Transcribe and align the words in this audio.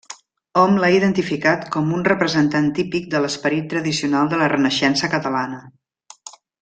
Hom 0.59 0.77
l'ha 0.83 0.87
identificat 0.99 1.67
com 1.75 1.91
un 1.97 2.01
representant 2.07 2.71
típic 2.79 3.05
de 3.11 3.21
l'esperit 3.25 3.69
tradicional 3.75 4.33
de 4.33 4.41
la 4.41 4.49
Renaixença 4.55 5.11
catalana. 5.17 5.61